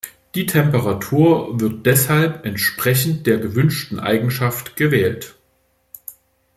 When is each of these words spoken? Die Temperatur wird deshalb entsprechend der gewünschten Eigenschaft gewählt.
Die 0.33 0.47
Temperatur 0.47 1.59
wird 1.59 1.85
deshalb 1.85 2.43
entsprechend 2.43 3.27
der 3.27 3.37
gewünschten 3.37 3.99
Eigenschaft 3.99 4.75
gewählt. 4.75 5.35